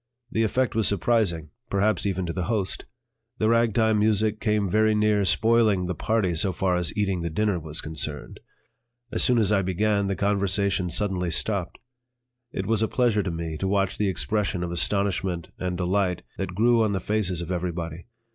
The 0.31 0.41
effect 0.41 0.73
was 0.73 0.87
surprising, 0.87 1.51
perhaps 1.69 2.07
even 2.07 2.25
to 2.25 2.33
the 2.33 2.45
host; 2.45 2.85
the 3.37 3.49
ragtime 3.49 3.99
music 3.99 4.39
came 4.39 4.67
very 4.67 4.95
near 4.95 5.25
spoiling 5.25 5.85
the 5.85 5.93
party 5.93 6.33
so 6.33 6.51
far 6.51 6.75
as 6.75 6.91
eating 6.97 7.21
the 7.21 7.29
dinner 7.29 7.59
was 7.59 7.81
concerned. 7.81 8.39
As 9.11 9.23
soon 9.23 9.37
as 9.37 9.51
I 9.51 9.61
began, 9.61 10.07
the 10.07 10.15
conversation 10.15 10.89
suddenly 10.89 11.29
stopped. 11.29 11.77
It 12.51 12.65
was 12.65 12.81
a 12.81 12.87
pleasure 12.87 13.21
to 13.21 13.29
me 13.29 13.57
to 13.57 13.67
watch 13.67 13.99
the 13.99 14.09
expression 14.09 14.63
of 14.63 14.71
astonishment 14.71 15.49
and 15.59 15.77
delight 15.77 16.23
that 16.39 16.55
grew 16.55 16.81
on 16.81 16.93
the 16.93 16.99
faces 16.99 17.39
of 17.39 17.51
everybody. 17.51 18.07